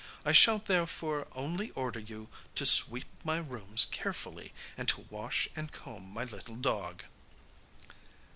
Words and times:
I 0.25 0.31
shall 0.31 0.57
therefore 0.57 1.27
only 1.33 1.69
order 1.75 1.99
you 1.99 2.27
to 2.55 2.65
sweep 2.65 3.05
my 3.23 3.37
rooms 3.37 3.85
carefully, 3.91 4.51
and 4.75 4.87
to 4.87 5.05
wash 5.11 5.47
and 5.55 5.71
comb 5.71 6.09
my 6.09 6.23
little 6.23 6.55
dog. 6.55 7.03